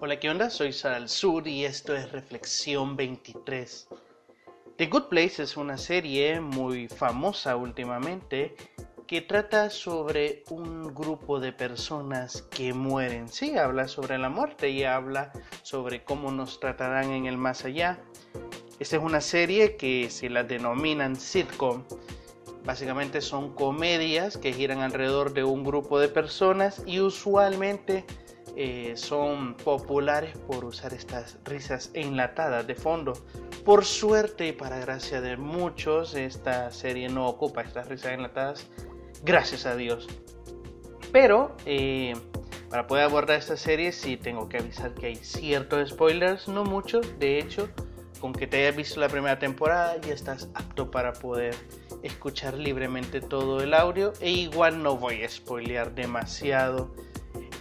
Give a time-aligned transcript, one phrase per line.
[0.00, 0.50] Hola, ¿qué onda?
[0.50, 3.88] Soy Sal Sur y esto es Reflexión 23.
[4.76, 8.56] The Good Place es una serie muy famosa últimamente
[9.06, 13.28] que trata sobre un grupo de personas que mueren.
[13.28, 15.32] Sí, habla sobre la muerte y habla
[15.62, 18.00] sobre cómo nos tratarán en el más allá.
[18.80, 21.84] Esta es una serie que se la denominan sitcom.
[22.64, 28.04] Básicamente son comedias que giran alrededor de un grupo de personas y usualmente
[28.56, 33.12] eh, son populares por usar estas risas enlatadas de fondo.
[33.64, 38.66] Por suerte y para gracia de muchos, esta serie no ocupa estas risas enlatadas
[39.24, 40.06] gracias a Dios.
[41.12, 42.14] Pero eh,
[42.70, 47.18] para poder abordar esta serie sí tengo que avisar que hay ciertos spoilers, no muchos,
[47.18, 47.68] de hecho,
[48.20, 51.54] con que te hayas visto la primera temporada ya estás apto para poder
[52.02, 56.94] escuchar libremente todo el audio e igual no voy a spoilear demasiado.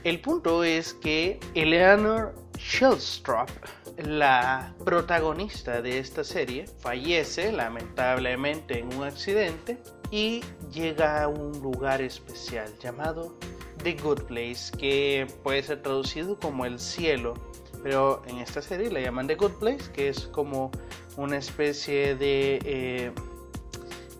[0.03, 3.49] El punto es que Eleanor Shellstrop,
[3.97, 9.77] la protagonista de esta serie, fallece lamentablemente en un accidente
[10.11, 13.33] y llega a un lugar especial llamado
[13.81, 17.35] The Good Place, que puede ser traducido como el cielo,
[17.81, 20.69] pero en esta serie la llaman The Good Place, que es como
[21.15, 23.11] una especie de eh,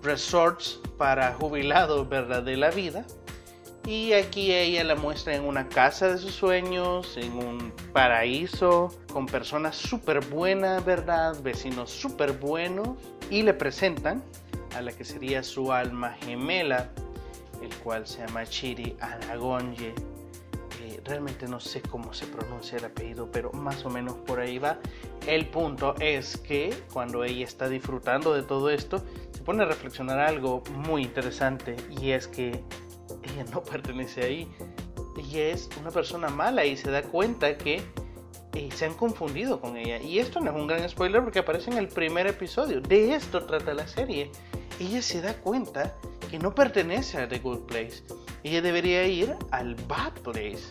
[0.02, 2.43] resorts para jubilados ¿verdad?
[2.43, 3.05] de la vida.
[3.86, 9.26] Y aquí ella la muestra en una casa de sus sueños, en un paraíso, con
[9.26, 11.36] personas súper buenas, ¿verdad?
[11.42, 12.98] Vecinos súper buenos.
[13.30, 14.23] Y le presentan
[14.73, 16.92] a la que sería su alma gemela,
[17.61, 19.94] el cual se llama Chiri Anagonye.
[20.81, 24.59] Eh, realmente no sé cómo se pronuncia el apellido, pero más o menos por ahí
[24.59, 24.80] va.
[25.28, 30.20] El punto es que cuando ella está disfrutando de todo esto, se pone a reflexionar
[30.20, 32.64] algo muy interesante y es que
[33.23, 34.47] ella no pertenece ahí.
[35.17, 37.81] Ella es una persona mala y se da cuenta que
[38.55, 40.02] eh, se han confundido con ella.
[40.02, 42.82] Y esto no es un gran spoiler porque aparece en el primer episodio.
[42.82, 44.32] De esto trata la serie
[44.80, 45.95] ella se da cuenta
[46.30, 48.04] que no pertenece a The Good Place.
[48.43, 50.64] Ella debería ir al Bad Place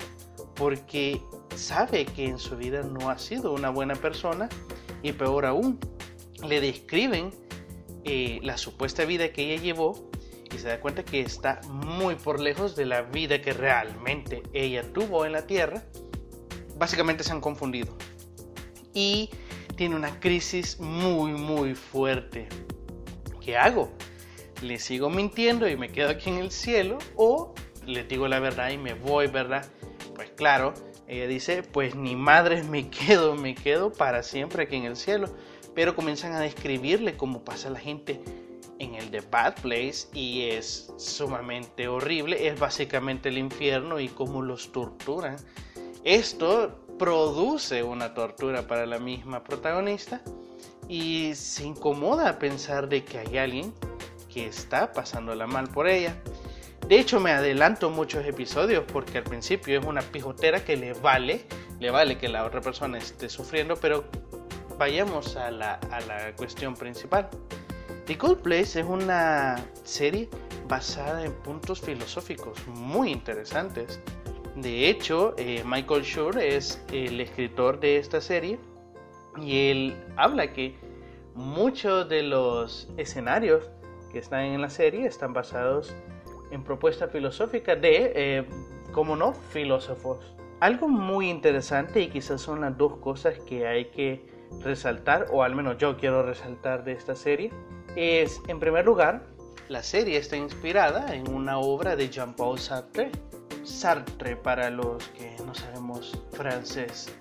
[0.55, 1.21] porque
[1.57, 4.49] sabe que en su vida no ha sido una buena persona
[5.03, 5.79] y peor aún,
[6.47, 7.31] le describen
[8.05, 10.11] eh, la supuesta vida que ella llevó
[10.55, 14.93] y se da cuenta que está muy por lejos de la vida que realmente ella
[14.93, 15.83] tuvo en la tierra.
[16.77, 17.97] Básicamente se han confundido
[18.95, 19.31] y
[19.77, 22.49] tiene una crisis muy muy fuerte
[23.45, 23.91] ¿qué hago?
[24.63, 26.99] ¿Le sigo mintiendo y me quedo aquí en el cielo?
[27.17, 27.55] ¿O
[27.87, 29.67] le digo la verdad y me voy, verdad?
[30.15, 30.73] Pues claro,
[31.09, 35.29] ella dice, pues ni madre me quedo, me quedo para siempre aquí en el cielo.
[35.75, 38.21] Pero comienzan a describirle cómo pasa la gente
[38.83, 42.49] en el The Bad Place y es sumamente horrible.
[42.49, 45.37] Es básicamente el infierno y cómo los torturan.
[46.03, 50.21] Esto produce una tortura para la misma protagonista
[50.89, 53.73] y se incomoda a pensar de que hay alguien
[54.29, 56.17] que está pasándola mal por ella.
[56.89, 61.47] De hecho, me adelanto muchos episodios porque al principio es una pijotera que le vale,
[61.79, 64.05] le vale que la otra persona esté sufriendo, pero
[64.77, 67.31] vayamos a la, a la cuestión principal.
[68.07, 70.29] The Good Place es una serie
[70.67, 74.01] basada en puntos filosóficos muy interesantes.
[74.57, 78.59] De hecho, eh, Michael Schur es el escritor de esta serie
[79.41, 80.75] y él habla que
[81.37, 83.71] muchos de los escenarios
[84.11, 85.95] que están en la serie están basados
[86.51, 88.47] en propuestas filosóficas de, eh,
[88.91, 90.35] como no, filósofos.
[90.59, 94.27] Algo muy interesante y quizás son las dos cosas que hay que
[94.61, 97.51] resaltar, o al menos yo quiero resaltar de esta serie,
[97.97, 99.27] es en primer lugar,
[99.69, 103.11] la serie está inspirada en una obra de Jean-Paul Sartre.
[103.65, 107.13] Sartre para los que no sabemos francés.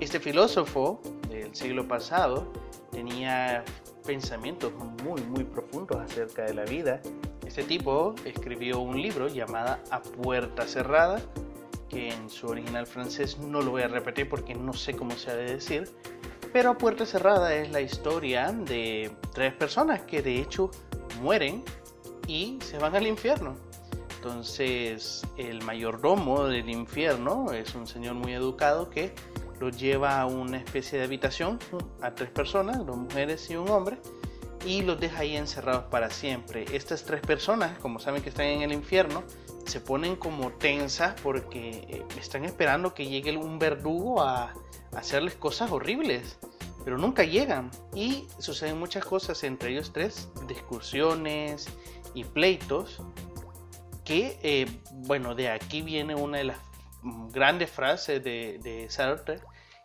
[0.00, 2.52] Este filósofo del siglo pasado
[2.90, 3.64] tenía
[4.04, 4.72] pensamientos
[5.04, 7.00] muy muy profundos acerca de la vida.
[7.46, 11.20] Este tipo escribió un libro llamado A Puerta Cerrada,
[11.88, 15.30] que en su original francés no lo voy a repetir porque no sé cómo se
[15.30, 15.88] ha de decir,
[16.52, 20.70] pero A Puerta Cerrada es la historia de tres personas que de hecho
[21.20, 21.64] mueren
[22.26, 23.56] y se van al infierno.
[24.16, 29.14] Entonces el mayordomo del infierno es un señor muy educado que
[29.58, 31.58] los lleva a una especie de habitación
[32.00, 33.98] a tres personas, dos mujeres y un hombre,
[34.66, 36.64] y los deja ahí encerrados para siempre.
[36.72, 39.24] Estas tres personas, como saben que están en el infierno,
[39.66, 44.54] se ponen como tensas porque eh, están esperando que llegue un verdugo a
[44.94, 46.38] hacerles cosas horribles,
[46.84, 47.70] pero nunca llegan.
[47.94, 51.68] Y suceden muchas cosas entre ellos tres, discusiones
[52.14, 53.00] y pleitos,
[54.04, 56.58] que, eh, bueno, de aquí viene una de las
[57.32, 59.40] grande frase de, de Sartre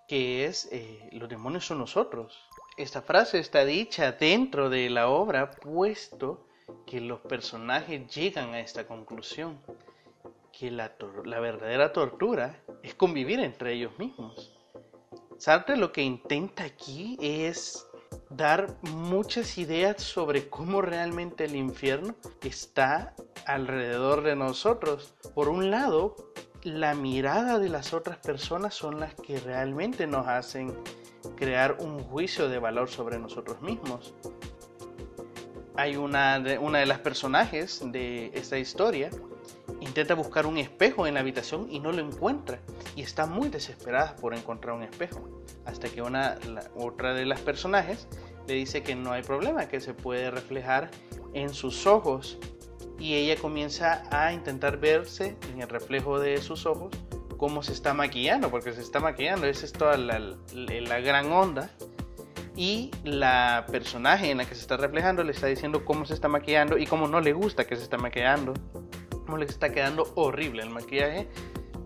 [0.07, 2.39] que es eh, los demonios son nosotros.
[2.77, 6.46] Esta frase está dicha dentro de la obra puesto
[6.85, 9.59] que los personajes llegan a esta conclusión,
[10.51, 10.95] que la,
[11.39, 14.57] verdadera tortura es convivir entre ellos mismos.
[15.37, 17.87] Sartre lo que intenta aquí es
[18.29, 23.13] dar muchas ideas sobre cómo realmente el infierno está
[23.45, 25.13] alrededor de nosotros.
[25.35, 26.15] Por un lado,
[26.63, 30.73] la mirada de las otras personas son las que realmente nos hacen
[31.35, 34.13] crear un juicio de valor sobre nosotros mismos.
[35.77, 39.12] Hay una de, una de las personajes de esta historia
[39.79, 42.59] intenta buscar un espejo en la habitación y no lo encuentra
[42.95, 46.38] y está muy desesperada por encontrar un espejo hasta que una
[46.75, 48.07] otra de las personajes
[48.47, 50.89] le dice que no hay problema que se puede reflejar
[51.33, 52.38] en sus ojos
[52.97, 56.91] y ella comienza a intentar verse en el reflejo de sus ojos
[57.38, 60.19] cómo se está maquillando porque se está maquillando es toda la,
[60.53, 61.69] la gran onda
[62.57, 66.27] y la personaje en la que se está reflejando le está diciendo cómo se está
[66.27, 68.54] maquillando y cómo no le gusta que se está maquillando
[69.36, 71.27] le está quedando horrible el maquillaje.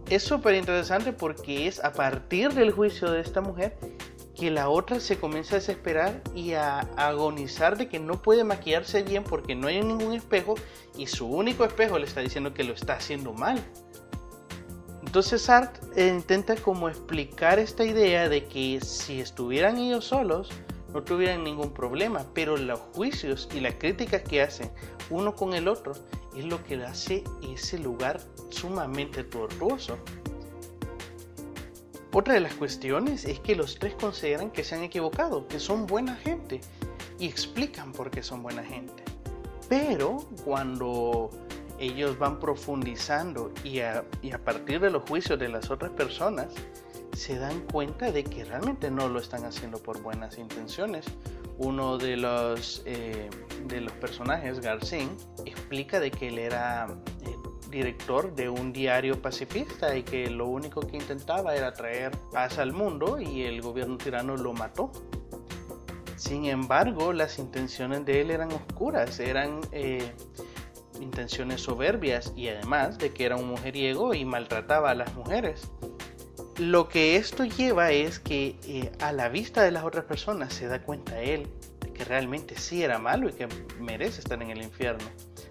[0.09, 3.77] Es súper interesante porque es a partir del juicio de esta mujer
[4.35, 9.03] que la otra se comienza a desesperar y a agonizar de que no puede maquillarse
[9.03, 10.55] bien porque no hay ningún espejo
[10.97, 13.59] y su único espejo le está diciendo que lo está haciendo mal.
[15.11, 20.47] Entonces Art intenta como explicar esta idea de que si estuvieran ellos solos
[20.93, 24.71] no tuvieran ningún problema, pero los juicios y las críticas que hacen
[25.09, 25.91] uno con el otro
[26.33, 28.21] es lo que hace ese lugar
[28.51, 29.97] sumamente tortuoso.
[32.13, 35.87] Otra de las cuestiones es que los tres consideran que se han equivocado, que son
[35.87, 36.61] buena gente
[37.19, 39.03] y explican por qué son buena gente.
[39.67, 41.29] Pero cuando
[41.81, 44.03] ellos van profundizando y a,
[44.45, 46.53] partir de los juicios de las otras personas,
[47.13, 51.05] se dan cuenta de que realmente no lo están haciendo por buenas intenciones.
[51.57, 53.29] Uno de los, eh,
[53.99, 55.09] personajes, Garcín,
[55.45, 56.87] explica de que él era
[57.25, 57.35] eh,
[57.69, 62.73] director de un diario pacifista y que lo único que intentaba era traer paz al
[62.73, 64.91] mundo y el gobierno tirano lo mató.
[66.15, 70.13] Sin embargo, las intenciones de él eran oscuras, eran eh,
[71.01, 75.69] intenciones soberbias y además de que era un mujeriego y maltrataba a las mujeres.
[76.57, 80.67] Lo que esto lleva es que eh, a la vista de las otras personas se
[80.67, 81.47] da cuenta él
[81.79, 83.47] de que realmente sí era malo y que
[83.79, 85.05] merece estar en el infierno.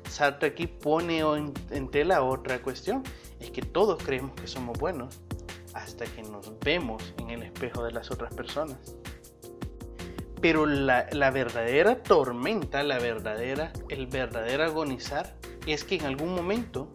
[0.09, 3.03] Sartre aquí pone en, tela otra cuestión,
[3.39, 5.21] es que todos creemos que somos buenos
[5.75, 8.97] hasta que nos vemos en el espejo de las otras personas.
[10.41, 16.89] Pero la, la verdadera tormenta, la verdadera, el verdadero agonizar es que en algún momento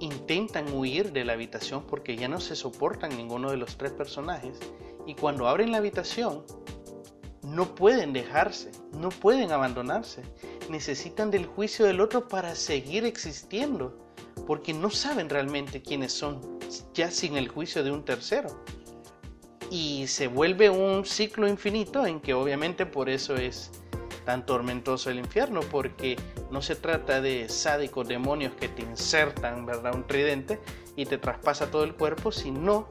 [0.00, 4.58] intentan huir de la habitación porque ya no se soportan ninguno de los tres personajes
[5.06, 6.44] y cuando abren la habitación
[7.42, 10.22] no pueden dejarse, no pueden abandonarse,
[10.70, 13.98] necesitan del juicio del otro para seguir existiendo
[14.46, 16.40] porque no saben realmente quiénes son
[16.94, 18.48] ya sin el juicio de un tercero.
[19.72, 23.70] Y se vuelve un ciclo infinito en que obviamente por eso es
[24.26, 26.16] tan tormentoso el infierno, porque
[26.50, 29.94] no se trata de sádicos demonios que te insertan, ¿verdad?
[29.94, 30.60] Un tridente
[30.94, 32.86] y te traspasa todo el cuerpo, sino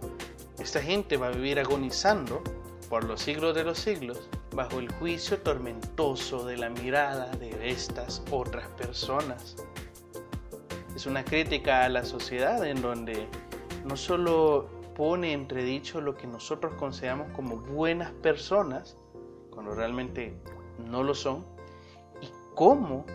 [0.57, 2.41] esta gente va a vivir agonizando
[2.89, 8.23] por los siglos de los siglos bajo el juicio tormentoso de la mirada de estas
[8.31, 9.55] otras personas.
[10.95, 13.27] Es una crítica a la sociedad en donde
[13.85, 18.96] no solo pone entredicho lo que nosotros consideramos como buenas personas,
[19.50, 20.38] cuando realmente
[20.77, 21.43] no lo son,
[22.22, 23.08] y cómo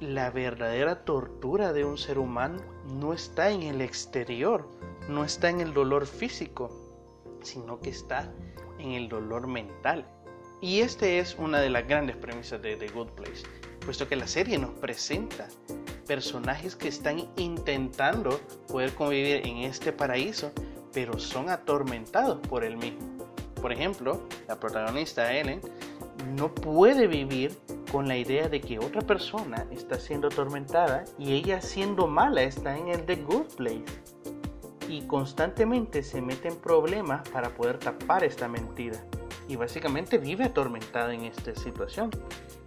[0.00, 4.66] la verdadera tortura de un ser humano no está en el exterior,
[5.06, 6.70] no está en el dolor físico,
[7.42, 8.32] sino que está
[8.78, 10.06] en el dolor mental.
[10.62, 13.42] Y esta es una de las grandes premisas de The Good Place,
[13.84, 15.46] puesto que la serie nos presenta
[16.06, 20.52] personajes que están intentando poder convivir en este paraíso,
[20.92, 23.12] pero son atormentados por el mismo.
[23.60, 25.60] Por ejemplo, la protagonista Ellen
[26.36, 27.56] no puede vivir
[27.90, 32.76] con la idea de que otra persona está siendo atormentada y ella siendo mala está
[32.76, 33.84] en el The Good Place.
[34.88, 39.04] Y constantemente se mete en problemas para poder tapar esta mentira.
[39.48, 42.10] Y básicamente vive atormentada en esta situación.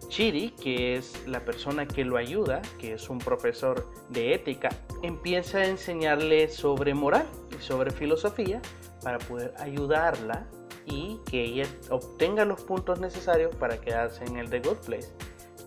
[0.08, 4.70] Chiri, que es la persona que lo ayuda, que es un profesor de ética,
[5.02, 7.28] empieza a enseñarle sobre moral
[7.60, 8.62] sobre filosofía
[9.04, 10.48] para poder ayudarla
[10.86, 15.14] y que ella obtenga los puntos necesarios para quedarse en el The Good Place.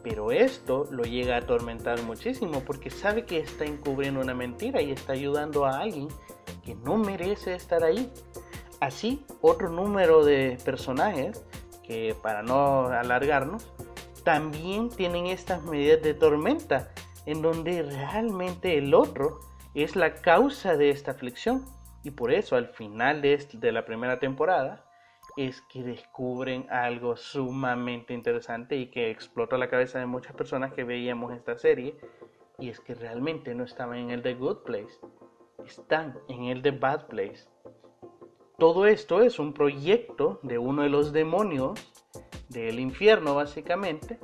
[0.02, 4.92] Pero esto lo llega a atormentar muchísimo porque sabe que está encubriendo una mentira y
[4.92, 6.09] está ayudando a alguien
[6.64, 8.12] que no merece estar ahí.
[8.80, 11.45] Así, otro número de personajes,
[11.83, 13.66] que para no alargarnos,
[14.23, 16.90] también tienen estas medidas de tormenta,
[17.26, 19.40] en donde realmente el otro
[19.75, 21.64] es la causa de esta aflicción.
[22.02, 24.85] Y por eso al final de, la primera temporada
[25.37, 30.85] es que descubren algo sumamente interesante y que explota la cabeza de muchas personas que
[30.85, 31.97] veíamos esta serie.
[32.59, 34.99] Y es que realmente no estaban en el The Good Place,
[35.64, 37.49] están en el The Bad Place.
[38.59, 41.78] Todo esto es un proyecto de uno de los demonios
[42.49, 44.19] del infierno básicamente,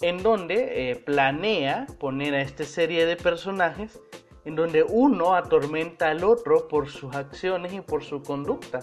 [0.00, 4.00] en donde eh, planea poner a esta serie de personajes
[4.44, 8.80] en donde uno atormenta al otro por sus acciones y por su conducta.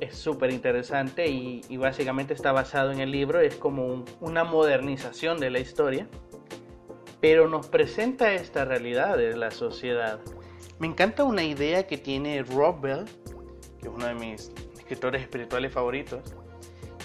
[0.00, 5.50] Es súper interesante y, básicamente está basado en el libro, es como una modernización de
[5.50, 6.08] la historia,
[7.20, 10.18] pero nos presenta esta realidad de la sociedad.
[10.80, 13.04] Me encanta una idea que tiene Rob Bell,
[13.80, 16.20] que es uno de mis escritores espirituales favoritos,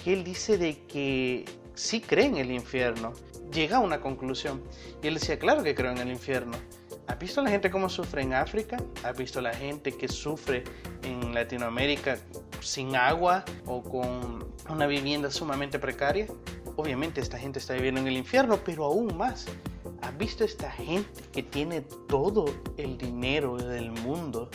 [0.02, 1.44] que él dice de que
[1.74, 3.12] sí cree en el infierno.
[3.52, 4.62] Llega a una conclusión.
[5.02, 6.58] Y él decía, claro que creo en el infierno.
[7.08, 8.76] ¿Has visto la gente cómo sufre en África?
[9.02, 10.62] ¿Has visto la gente que sufre
[11.02, 12.18] en Latinoamérica
[12.60, 16.26] sin agua o con una vivienda sumamente precaria?
[16.76, 19.46] Obviamente esta gente está viviendo en el infierno, pero aún más.
[20.02, 22.44] ¿Has visto esta gente que tiene todo
[22.76, 24.50] el dinero del mundo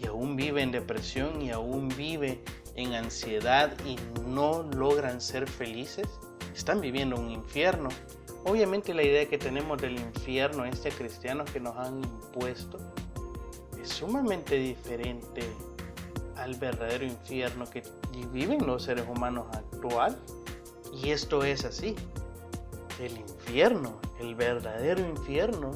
[0.00, 2.42] y aún vive en depresión y aún vive
[2.74, 3.96] en ansiedad y
[4.28, 6.08] no logran ser felices?
[6.52, 7.90] Están viviendo un infierno.
[8.44, 12.78] Obviamente la idea que tenemos del infierno este cristiano que nos han impuesto
[13.80, 15.42] es sumamente diferente
[16.36, 17.82] al verdadero infierno que
[18.32, 20.18] viven los seres humanos actual.
[20.92, 21.94] Y esto es así.
[23.00, 25.70] El infierno, el verdadero infierno,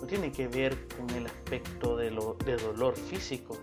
[0.00, 3.56] no tiene que ver con el aspecto de, lo, de dolor físico,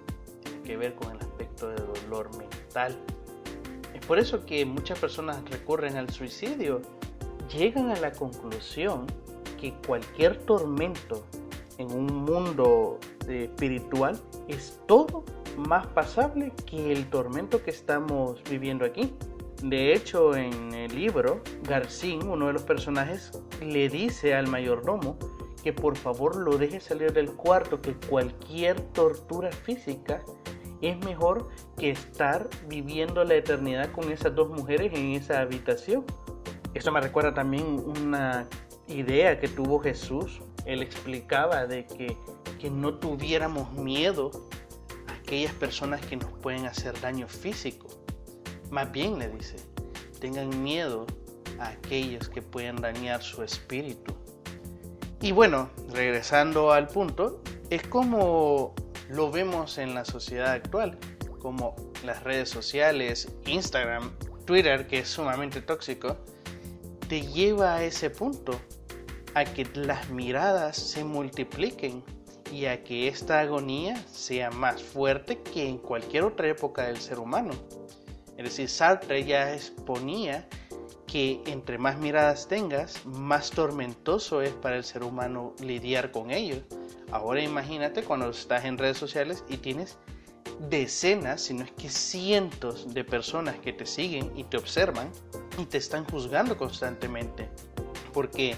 [0.43, 2.97] tiene que ver con el aspecto de dolor mental.
[3.93, 6.81] Es por eso que muchas personas recurren al suicidio
[7.47, 9.05] llegan a la conclusión
[9.59, 11.23] que cualquier tormento
[11.77, 15.23] en un mundo eh, espiritual es todo
[15.57, 19.13] más pasable que el tormento que estamos viviendo aquí.
[19.63, 25.17] De hecho, en el libro, Garcín, uno de los personajes, le dice al mayordomo
[25.63, 30.23] que por favor lo deje salir del cuarto, que cualquier tortura física
[30.81, 36.05] es mejor que estar viviendo la eternidad con esas dos mujeres en esa habitación.
[36.77, 38.47] Esto me recuerda también una
[38.87, 40.41] idea que tuvo Jesús.
[40.63, 42.15] Él explicaba de que,
[42.59, 44.47] que no tuviéramos miedo
[45.07, 47.87] a aquellas personas que nos pueden hacer daño físico.
[48.69, 49.55] Más bien le dice,
[50.19, 51.07] tengan miedo
[51.59, 54.15] a aquellos que pueden dañar su espíritu.
[55.19, 57.41] Y bueno, regresando al punto,
[57.71, 58.75] es como
[59.09, 60.99] lo vemos en la sociedad actual,
[61.39, 64.11] como las redes sociales, Instagram,
[64.45, 66.17] Twitter, que es sumamente tóxico,
[67.07, 68.59] te lleva a ese punto,
[69.33, 72.03] a que las miradas se multipliquen
[72.51, 77.19] y a que esta agonía sea más fuerte que en cualquier otra época del ser
[77.19, 77.51] humano.
[78.37, 80.47] Es decir, Sartre ya exponía
[81.07, 86.61] que entre más miradas tengas, más tormentoso es para el ser humano lidiar con ellos.
[87.11, 89.97] Ahora imagínate cuando estás en redes sociales y tienes
[90.59, 95.11] decenas, si no es que cientos de personas que te siguen y te observan
[95.57, 97.49] y te están juzgando constantemente.
[98.13, 98.55] Porque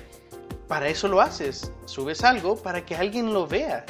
[0.67, 1.71] para eso lo haces.
[1.85, 3.85] Subes algo para que alguien lo vea.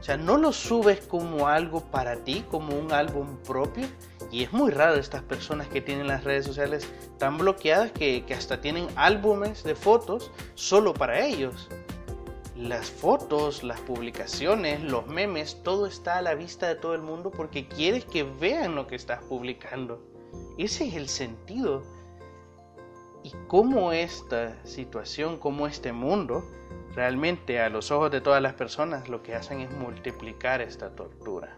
[0.00, 3.86] O sea, no lo subes como algo para ti, como un álbum propio.
[4.30, 8.34] Y es muy raro estas personas que tienen las redes sociales tan bloqueadas que, que
[8.34, 11.68] hasta tienen álbumes de fotos solo para ellos
[12.56, 17.30] las fotos, las publicaciones, los memes, todo está a la vista de todo el mundo
[17.30, 20.00] porque quieres que vean lo que estás publicando.
[20.56, 21.82] Ese es el sentido.
[23.24, 26.44] Y cómo esta situación, cómo este mundo,
[26.94, 31.56] realmente a los ojos de todas las personas lo que hacen es multiplicar esta tortura.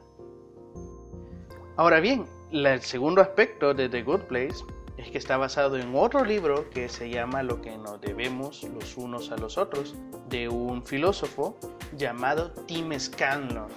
[1.77, 4.65] Ahora bien, el segundo aspecto de The Good Place
[5.11, 9.31] que está basado en otro libro que se llama Lo que nos debemos los unos
[9.31, 9.95] a los otros,
[10.29, 11.57] de un filósofo
[11.97, 13.69] llamado Tim Scanlon.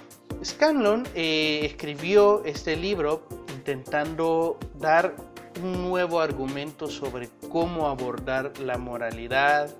[0.44, 5.14] Scanlon eh, escribió este libro intentando dar
[5.62, 9.74] un nuevo argumento sobre cómo abordar la moralidad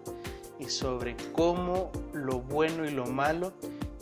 [0.59, 3.53] y sobre cómo lo bueno y lo malo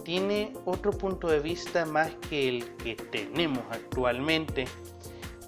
[0.03, 4.65] tiene otro punto de vista más que el que tenemos actualmente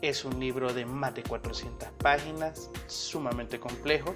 [0.03, 4.15] es un libro de más de 400 páginas, sumamente complejo,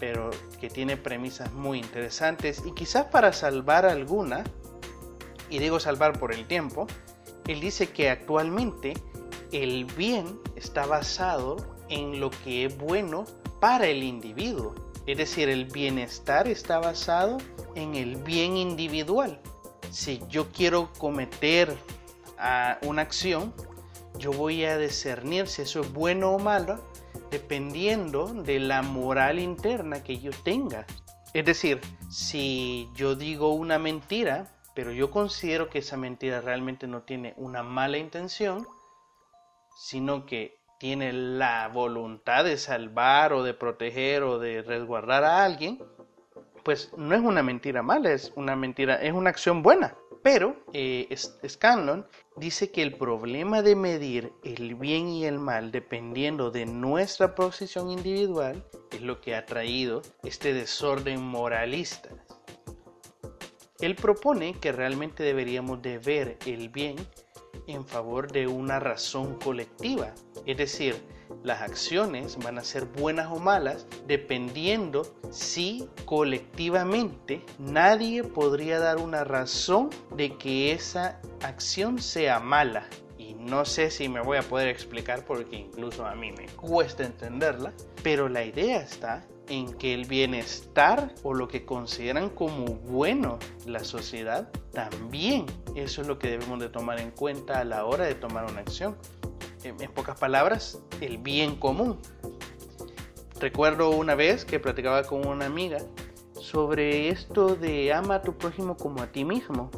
[0.00, 0.30] pero
[0.60, 4.44] que tiene premisas muy interesantes y quizás para salvar alguna,
[5.50, 6.86] y digo salvar por el tiempo,
[7.46, 8.94] Él dice que actualmente
[9.52, 11.56] el bien está basado
[11.88, 13.24] en lo que es bueno
[13.60, 14.74] para el individuo.
[15.06, 17.38] Es decir, el bienestar está basado
[17.74, 19.40] en el bien individual.
[19.90, 21.76] Si yo quiero cometer
[22.38, 23.52] ah, una acción,
[24.18, 26.80] yo voy a discernir si eso es bueno o malo
[27.30, 30.86] dependiendo de la moral interna que yo tenga.
[31.32, 31.80] Es decir,
[32.10, 37.62] si yo digo una mentira, pero yo considero que esa mentira realmente no tiene una
[37.62, 38.66] mala intención,
[39.76, 45.82] sino que tiene la voluntad de salvar o de proteger o de resguardar a alguien,
[46.64, 49.94] pues no es una mentira mala, es una mentira, es una acción buena.
[50.24, 51.14] Pero eh,
[51.46, 52.06] Scanlon
[52.38, 57.90] dice que el problema de medir el bien y el mal dependiendo de nuestra posición
[57.90, 62.08] individual es lo que ha traído este desorden moralista.
[63.80, 66.96] Él propone que realmente deberíamos de ver el bien
[67.66, 70.14] en favor de una razón colectiva,
[70.46, 70.96] es decir,
[71.44, 79.22] las acciones van a ser buenas o malas dependiendo si colectivamente nadie podría dar una
[79.22, 82.88] razón de que esa acción sea mala.
[83.18, 87.04] Y no sé si me voy a poder explicar porque incluso a mí me cuesta
[87.04, 87.72] entenderla,
[88.02, 93.84] pero la idea está en que el bienestar o lo que consideran como bueno la
[93.84, 98.14] sociedad, también eso es lo que debemos de tomar en cuenta a la hora de
[98.14, 98.96] tomar una acción
[99.64, 101.98] en pocas palabras, el bien común.
[103.40, 105.78] Recuerdo una vez que platicaba con una amiga
[106.34, 109.70] sobre esto de ama a tu prójimo como a ti mismo.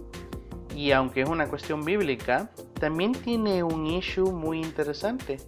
[0.75, 5.39] Y aunque es una cuestión bíblica, también tiene un issue muy interesante.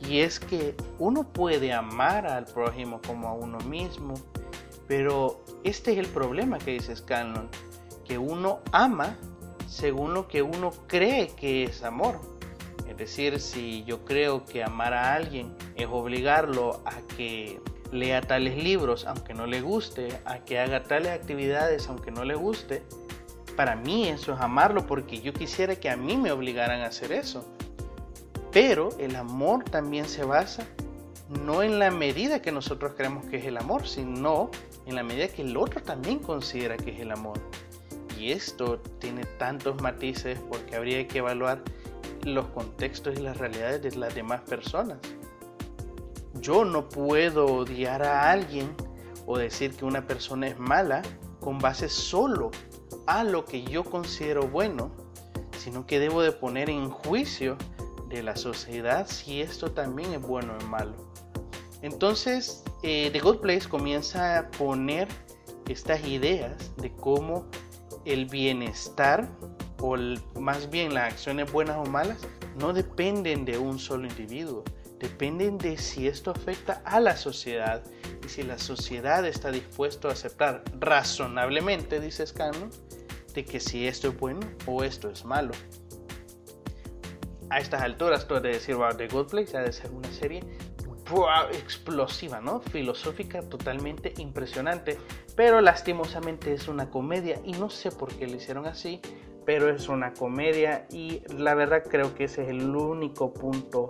[0.00, 4.14] Y es que uno puede amar al prójimo como a uno mismo,
[4.88, 7.48] pero este es el problema que dice Scanlon,
[8.04, 9.16] que uno ama
[9.68, 12.35] según lo que uno cree que es amor.
[12.88, 17.60] Es decir, si yo creo que amar a alguien es obligarlo a que
[17.92, 22.34] lea tales libros aunque no le guste, a que haga tales actividades aunque no le
[22.34, 22.82] guste,
[23.56, 27.12] para mí eso es amarlo porque yo quisiera que a mí me obligaran a hacer
[27.12, 27.44] eso.
[28.52, 30.66] Pero el amor también se basa
[31.28, 34.50] no en la medida que nosotros creemos que es el amor, sino
[34.86, 37.38] en la medida que el otro también considera que es el amor.
[38.18, 41.62] Y esto tiene tantos matices porque habría que evaluar
[42.34, 44.98] los contextos y las realidades de las demás personas.
[46.40, 48.74] Yo no puedo odiar a alguien
[49.26, 51.02] o decir que una persona es mala
[51.40, 52.50] con base solo
[53.06, 54.90] a lo que yo considero bueno,
[55.58, 57.56] sino que debo de poner en juicio
[58.08, 60.94] de la sociedad si esto también es bueno o malo.
[61.82, 65.08] Entonces, eh, The Good Place comienza a poner
[65.68, 67.46] estas ideas de cómo
[68.04, 69.28] el bienestar
[69.80, 69.96] o
[70.40, 72.18] más bien las acciones buenas o malas,
[72.58, 74.64] no dependen de un solo individuo,
[74.98, 77.82] dependen de si esto afecta a la sociedad
[78.24, 82.70] y si la sociedad está dispuesto a aceptar razonablemente, dice Scanlon,
[83.34, 85.52] de que si esto es bueno o esto es malo.
[87.50, 90.40] A estas alturas, todo de decir, wow, The Good Place ha de ser una serie
[91.52, 92.60] explosiva, ¿no?
[92.60, 94.98] Filosófica totalmente impresionante,
[95.36, 99.00] pero lastimosamente es una comedia y no sé por qué lo hicieron así,
[99.46, 103.88] pero es una comedia y la verdad creo que ese es el único punto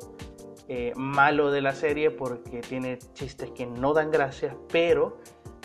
[0.68, 5.18] eh, malo de la serie porque tiene chistes que no dan gracias, pero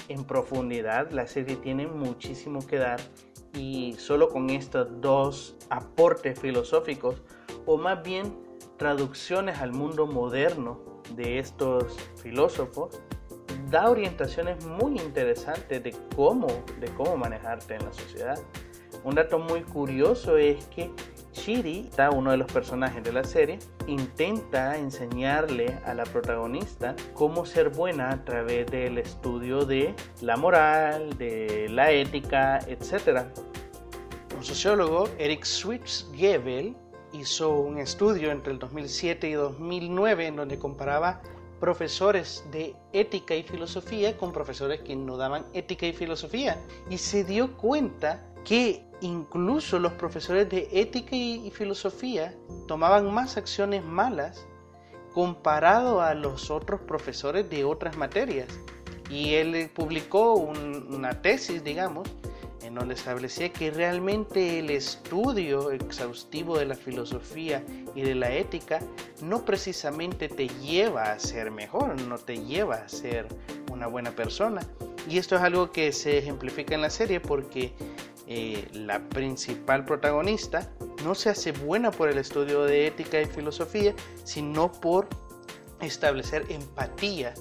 [0.07, 3.01] en profundidad la serie tiene muchísimo que dar
[3.53, 7.21] y solo con estos dos aportes filosóficos
[7.65, 8.33] o más bien
[8.77, 10.79] traducciones al mundo moderno
[11.15, 13.01] de estos filósofos
[13.69, 16.47] da orientaciones muy interesantes de cómo,
[16.79, 18.39] de cómo manejarte en la sociedad.
[19.03, 20.91] Un dato muy curioso es que
[21.31, 27.69] Chiri, uno de los personajes de la serie, intenta enseñarle a la protagonista cómo ser
[27.69, 33.25] buena a través del estudio de la moral, de la ética, etc.
[34.37, 36.75] Un sociólogo, Eric Schwitzgebel,
[37.13, 41.21] hizo un estudio entre el 2007 y 2009 en donde comparaba
[41.59, 46.57] profesores de ética y filosofía con profesores que no daban ética y filosofía
[46.89, 52.35] y se dio cuenta que incluso los profesores de ética y, filosofía
[52.67, 54.45] tomaban más acciones malas
[55.13, 58.47] comparado a los otros profesores de otras materias.
[59.09, 62.07] Y él publicó una tesis, digamos,
[62.63, 67.63] en donde establecía que realmente el estudio exhaustivo de la filosofía
[67.95, 68.79] y de la ética
[69.21, 73.27] no precisamente te lleva a ser mejor, no te lleva a ser
[73.71, 74.61] una buena persona.
[75.09, 77.73] Y esto es algo que se ejemplifica en la serie porque
[78.33, 80.71] eh, la principal protagonista
[81.03, 85.09] no se hace buena por el estudio de ética y filosofía, sino por
[85.81, 87.33] establecer empatía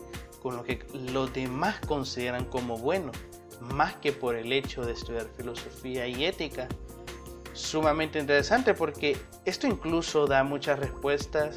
[0.42, 3.12] con lo que los demás consideran como bueno,
[3.60, 6.66] más que por el hecho de estudiar filosofía y ética.
[7.52, 11.54] Sumamente interesante porque esto incluso da muchas respuestas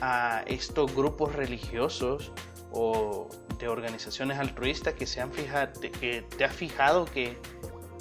[0.00, 2.30] a estos grupos religiosos
[2.70, 3.28] o
[3.58, 7.36] de organizaciones altruistas que se han fijado, que te has fijado que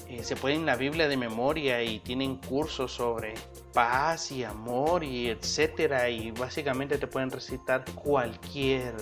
[0.09, 3.35] eh, se pueden la Biblia de memoria y tienen cursos sobre
[3.75, 8.95] paz y amor y etcétera y básicamente te pueden recitar cualquier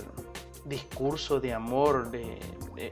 [0.66, 2.38] discurso de amor de,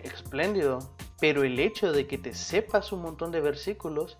[0.02, 0.78] espléndido.
[1.20, 4.16] Pero el hecho de que te sepas un montón de versículos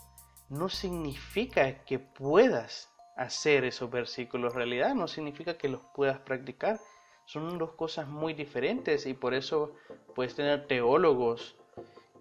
[0.51, 4.55] no significa que puedas hacer esos versículos.
[4.55, 6.79] Realidad no significa que los puedas practicar.
[7.25, 9.73] Son dos cosas muy diferentes y por eso
[10.15, 11.57] puedes tener teólogos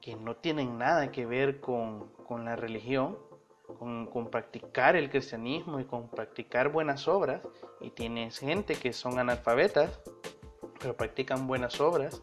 [0.01, 3.17] que no tienen nada que ver con, la religión,
[3.79, 7.41] con, practicar el cristianismo y con practicar buenas obras,
[7.81, 9.99] y tienes gente que son analfabetas,
[10.79, 12.21] pero practican buenas obras,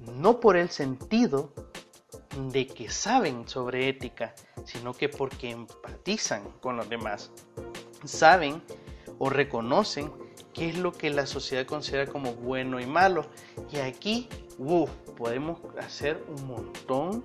[0.00, 1.52] no por el sentido
[2.50, 7.30] de que saben sobre ética, sino que porque empatizan con los demás,
[8.04, 8.62] saben
[9.18, 10.12] o reconocen
[10.52, 13.26] qué es lo que la sociedad considera como bueno y malo.
[13.70, 14.28] Y aquí,
[15.16, 17.24] podemos hacer un montón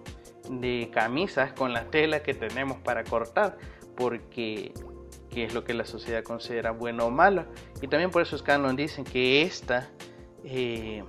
[0.50, 3.58] de camisas con la tela que tenemos para cortar,
[3.96, 4.74] porque
[5.30, 7.46] qué es lo que la sociedad considera bueno o malo.
[7.82, 9.90] Y también por eso Scanlon dicen que esta
[10.44, 11.04] eh,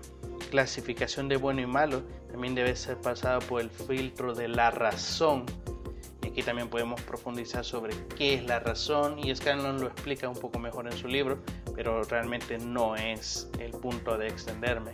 [0.51, 5.45] clasificación de bueno y malo también debe ser pasada por el filtro de la razón.
[6.23, 10.37] Y aquí también podemos profundizar sobre qué es la razón y Scanlon lo explica un
[10.37, 11.39] poco mejor en su libro,
[11.75, 14.93] pero realmente no es el punto de extenderme.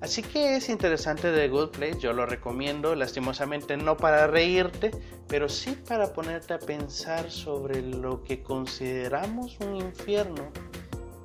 [0.00, 4.92] Así que es interesante The Good Place, yo lo recomiendo, lastimosamente no para reírte,
[5.26, 10.50] pero sí para ponerte a pensar sobre lo que consideramos un infierno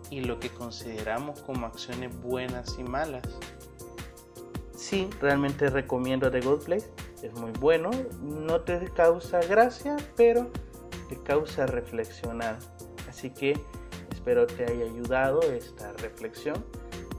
[0.10, 3.24] y lo que consideramos como acciones buenas y malas.
[4.76, 6.90] Sí, realmente recomiendo The Good Place,
[7.22, 10.50] es muy bueno, no te causa gracia, pero
[11.10, 12.58] te causa reflexionar.
[13.08, 13.54] Así que
[14.12, 16.66] espero te haya ayudado esta reflexión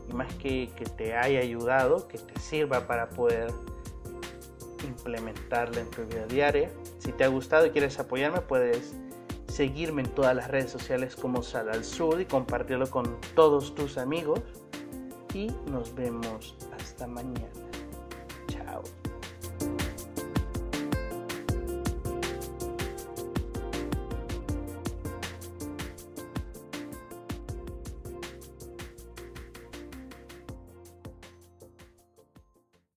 [0.08, 3.52] y más que, que te haya ayudado, que te sirva para poder
[4.86, 6.70] implementarla en tu vida diaria.
[6.98, 8.94] Si te ha gustado y quieres apoyarme, puedes
[9.48, 13.98] seguirme en todas las redes sociales como Sal al Sur y compartirlo con todos tus
[13.98, 14.40] amigos.
[15.32, 17.53] Y nos vemos hasta mañana.